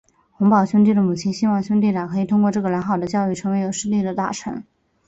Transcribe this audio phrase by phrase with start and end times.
[0.31, 4.63] 洪堡兄弟的母亲希望兄弟俩可以通过这个良好的教育成为有势力的大臣。